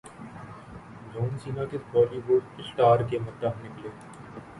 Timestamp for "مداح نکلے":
3.25-3.89